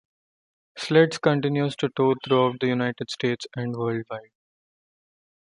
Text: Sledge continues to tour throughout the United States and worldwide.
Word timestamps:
Sledge 0.79 1.21
continues 1.21 1.75
to 1.75 1.89
tour 1.95 2.15
throughout 2.25 2.59
the 2.59 2.65
United 2.65 3.11
States 3.11 3.45
and 3.55 3.75
worldwide. 3.75 4.31